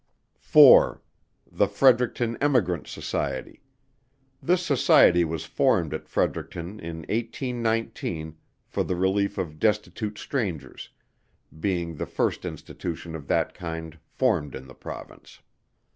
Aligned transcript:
4. 0.39 0.99
The 1.51 1.67
Fredericton 1.67 2.35
Emigrant 2.41 2.87
Society. 2.87 3.61
This 4.41 4.65
Society 4.65 5.23
was 5.23 5.45
formed 5.45 5.93
at 5.93 6.07
Fredericton 6.09 6.79
in 6.79 7.01
1819, 7.01 8.35
for 8.65 8.83
the 8.83 8.95
relief 8.95 9.37
of 9.37 9.59
destitute 9.59 10.17
strangers, 10.17 10.89
being 11.59 11.93
the 11.97 12.07
first 12.07 12.45
Institution 12.45 13.13
of 13.15 13.27
that 13.27 13.53
kind 13.53 13.99
formed 14.07 14.55
in 14.55 14.65
the 14.65 14.73
Province. 14.73 15.39